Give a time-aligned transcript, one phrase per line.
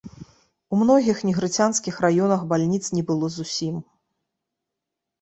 [0.75, 3.81] У многіх негрыцянскіх раёнах бальніц не было зусім.